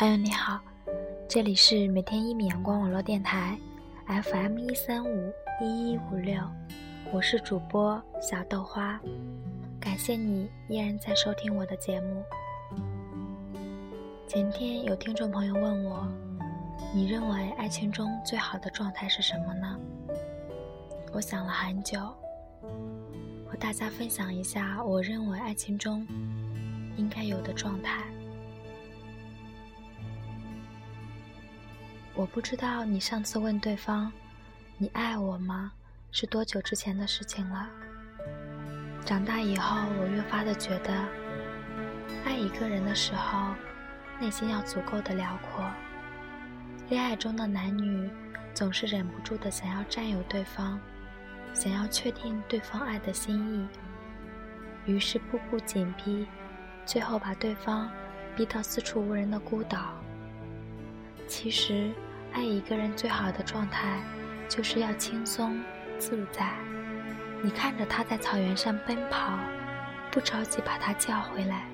[0.00, 0.58] 朋友你好，
[1.28, 3.58] 这里是每天一米阳光网络电台
[4.06, 5.30] ，FM 一三五
[5.60, 6.40] 一一五六，
[7.12, 8.98] 我是主播小豆花，
[9.78, 12.24] 感谢你依然在收听我的节目。
[14.26, 16.08] 前天有听众朋友问我，
[16.94, 19.78] 你认为爱情中最好的状态是什么呢？
[21.12, 22.00] 我想了很久，
[23.46, 26.06] 和大家分享一下我认为爱情中
[26.96, 28.02] 应该有的状态。
[32.20, 34.12] 我不知道你上次问对方
[34.76, 35.72] “你爱我吗”
[36.12, 37.66] 是多久之前的事情了。
[39.06, 40.92] 长大以后，我越发的觉得，
[42.26, 43.54] 爱一个人的时候，
[44.20, 45.64] 内心要足够的辽阔。
[46.90, 48.10] 恋爱中的男女
[48.52, 50.78] 总是忍不住的想要占有对方，
[51.54, 56.26] 想要确定对方爱的心意，于是步步紧逼，
[56.84, 57.90] 最后把对方
[58.36, 59.94] 逼到四处无人的孤岛。
[61.26, 61.90] 其实。
[62.32, 64.00] 爱一个人最好的状态，
[64.48, 65.60] 就是要轻松
[65.98, 66.52] 自在。
[67.42, 69.38] 你看着他在草原上奔跑，
[70.10, 71.64] 不着急把他叫回来。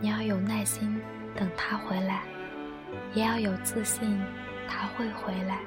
[0.00, 1.00] 你要有耐心
[1.34, 2.22] 等他回来，
[3.14, 4.20] 也要有自信
[4.66, 5.58] 他会回来。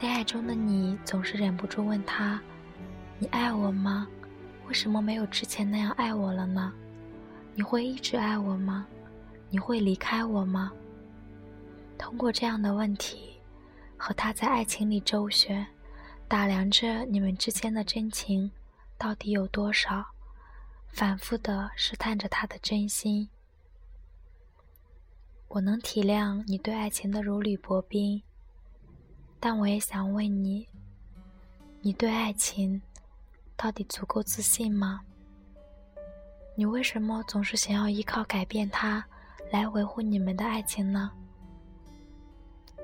[0.00, 2.40] 恋爱中的你总是忍不住问他
[3.18, 4.06] ：“你爱我吗？
[4.66, 6.72] 为什么没有之前那样爱我了呢？
[7.54, 8.86] 你会一直爱我吗？”
[9.54, 10.72] 你会离开我吗？
[11.96, 13.40] 通过这样的问题，
[13.96, 15.64] 和他在爱情里周旋，
[16.26, 18.50] 打量着你们之间的真情
[18.98, 20.04] 到底有多少，
[20.88, 23.28] 反复的试探着他的真心。
[25.46, 28.20] 我能体谅你对爱情的如履薄冰，
[29.38, 30.66] 但我也想问你：
[31.80, 32.82] 你对爱情
[33.56, 35.02] 到底足够自信吗？
[36.56, 39.06] 你为什么总是想要依靠改变他？
[39.50, 41.10] 来维护你们的爱情呢？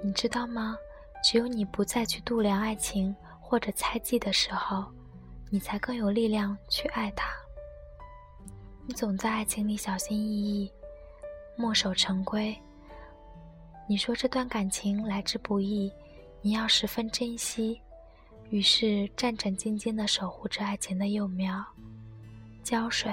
[0.03, 0.77] 你知道吗？
[1.23, 4.85] 只有你不再去度量爱情或者猜忌的时候，
[5.51, 7.29] 你才更有力量去爱他。
[8.87, 10.73] 你总在爱情里小心翼翼，
[11.57, 12.57] 墨守成规。
[13.87, 15.93] 你说这段感情来之不易，
[16.41, 17.81] 你要十分珍惜，
[18.49, 21.63] 于是战战兢兢地守护着爱情的幼苗，
[22.63, 23.13] 浇水，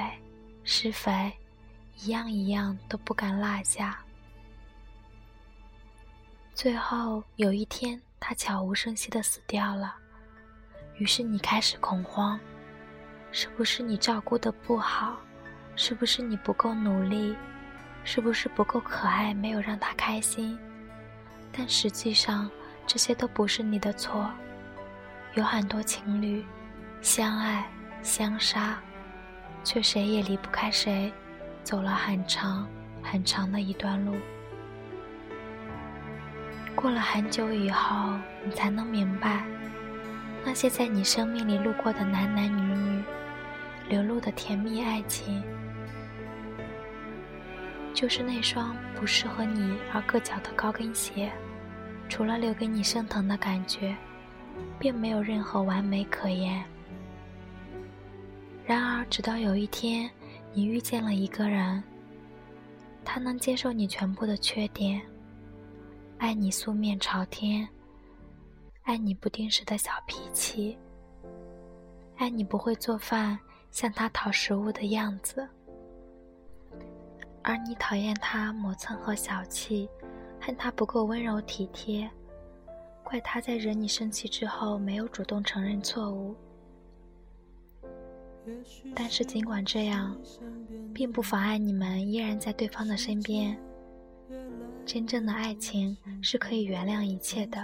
[0.63, 1.31] 施肥。
[1.99, 3.99] 一样一样都不敢落下。
[6.53, 9.95] 最后有一天，他悄无声息的死掉了。
[10.97, 12.39] 于是你开始恐慌：
[13.31, 15.17] 是不是你照顾的不好？
[15.75, 17.35] 是不是你不够努力？
[18.03, 20.57] 是不是不够可爱，没有让他开心？
[21.51, 22.49] 但实际上，
[22.87, 24.31] 这些都不是你的错。
[25.35, 26.43] 有很多情侣
[27.01, 27.69] 相爱
[28.01, 28.81] 相杀，
[29.63, 31.13] 却谁也离不开谁。
[31.67, 32.65] 走了很长
[33.03, 34.15] 很长的一段路，
[36.73, 39.43] 过了很久以后，你才能明白，
[40.45, 43.03] 那些在你生命里路过的男男女女，
[43.89, 45.43] 流露的甜蜜爱情，
[47.93, 51.29] 就是那双不适合你而硌脚的高跟鞋，
[52.07, 53.93] 除了留给你生疼的感觉，
[54.79, 56.63] 并没有任何完美可言。
[58.65, 60.09] 然而，直到有一天。
[60.57, 61.83] 你遇见了一个人，
[63.05, 64.99] 他能接受你全部的缺点，
[66.17, 67.69] 爱你素面朝天，
[68.81, 70.75] 爱你不定时的小脾气，
[72.15, 73.37] 爱你不会做饭
[73.69, 75.47] 向他讨食物的样子，
[77.43, 79.87] 而你讨厌他磨蹭和小气，
[80.41, 82.09] 恨他不够温柔体贴，
[83.03, 86.35] 怪他在惹你生气之后没有主动承认错误。
[88.95, 90.17] 但是，尽管这样，
[90.93, 93.57] 并不妨碍你们依然在对方的身边。
[94.85, 97.61] 真正的爱情是可以原谅一切的。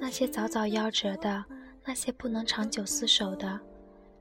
[0.00, 1.44] 那些早早夭折的，
[1.84, 3.60] 那些不能长久厮守的，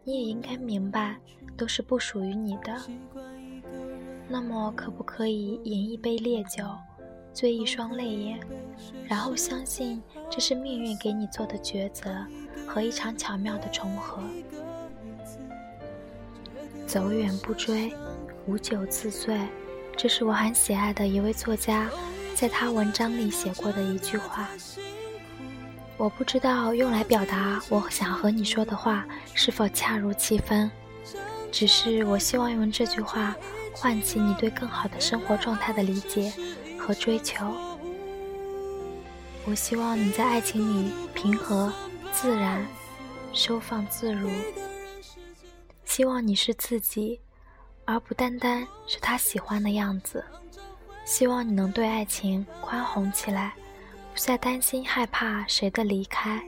[0.04, 1.18] 你也应该明白，
[1.56, 2.76] 都是不属于你的。
[4.28, 6.64] 那么，可不可以饮一杯烈酒，
[7.34, 8.40] 醉一双泪眼，
[9.08, 12.12] 然后相信这是命运给你做的抉择
[12.68, 14.22] 和一场巧妙的重合？
[16.90, 17.94] 走远不追，
[18.48, 19.40] 无酒自醉，
[19.96, 21.88] 这是我很喜爱的一位作家
[22.34, 24.50] 在他文章里写过的一句话。
[25.98, 29.06] 我不知道用来表达我想和你说的话
[29.36, 30.72] 是否恰如其分，
[31.52, 33.36] 只是我希望用这句话
[33.72, 36.34] 唤起你对更好的生活状态的理解
[36.76, 37.56] 和追求。
[39.46, 41.72] 我希望你在爱情里平和、
[42.12, 42.66] 自然、
[43.32, 44.28] 收放自如。
[46.00, 47.20] 希望你是自己，
[47.84, 50.24] 而不单单是他喜欢的样子。
[51.04, 53.54] 希望你能对爱情宽宏起来，
[54.14, 56.42] 不再担心害怕谁的离开。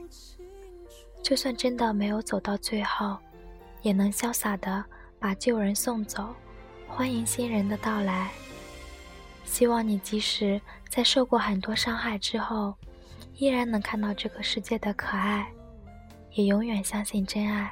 [1.21, 3.17] 就算真的没有走到最后，
[3.81, 4.85] 也能潇洒的
[5.19, 6.33] 把旧人送走，
[6.87, 8.31] 欢迎新人的到来。
[9.43, 12.73] 希望你即使在受过很多伤害之后，
[13.35, 15.45] 依然能看到这个世界的可爱，
[16.35, 17.69] 也永远相信真爱。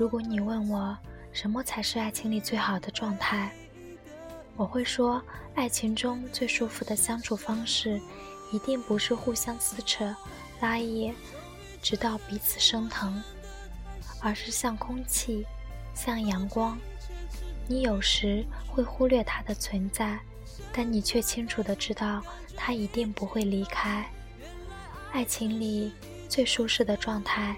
[0.00, 0.96] 如果你问我
[1.30, 3.52] 什么才是爱情里最好的状态，
[4.56, 5.22] 我会说，
[5.54, 8.00] 爱情中最舒服的相处方式，
[8.50, 10.16] 一定不是互相撕扯。
[10.62, 11.12] 拉曳，
[11.82, 13.22] 直到彼此生疼，
[14.22, 15.44] 而是像空气，
[15.94, 16.78] 像阳光。
[17.68, 20.18] 你有时会忽略它的存在，
[20.72, 22.24] 但你却清楚的知道，
[22.56, 24.10] 它一定不会离开。
[25.12, 25.92] 爱情里
[26.26, 27.54] 最舒适的状态，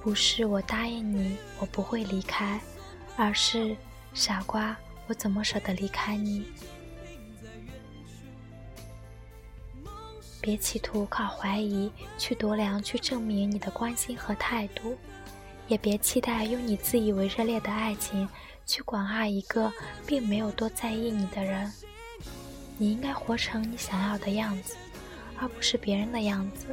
[0.00, 2.60] 不是我答应你我不会离开，
[3.16, 3.76] 而是
[4.14, 6.46] 傻瓜，我怎么舍得离开你？
[10.40, 14.96] 别企图靠怀疑去度量，去证明你的关心和态度；
[15.66, 18.26] 也别期待用你自以为热烈的爱情
[18.64, 19.70] 去广爱一个
[20.06, 21.70] 并没有多在意你的人。
[22.78, 24.76] 你应该活成你想要的样子，
[25.36, 26.68] 而不是别人的样子。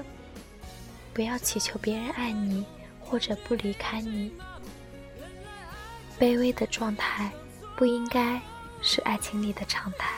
[1.13, 2.65] 不要祈求别人爱你
[3.05, 4.31] 或者不离开你。
[6.19, 7.29] 卑微的状态
[7.75, 8.39] 不应该
[8.81, 10.09] 是爱情里的常态。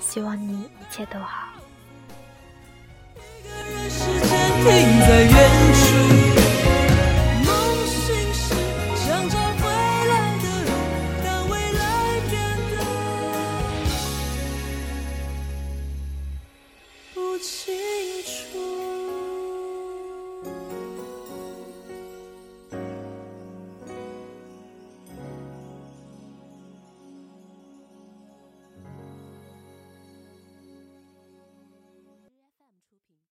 [0.00, 1.48] 希望你一切都好。
[3.64, 5.73] 停在原